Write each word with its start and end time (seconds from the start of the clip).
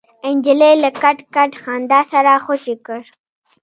نجلۍ 0.35 0.73
له 0.83 0.89
کټ 1.01 1.17
کټ 1.35 1.51
خندا 1.63 1.99
سره 2.11 2.31
خوشې 2.45 2.75
کړ. 2.85 2.99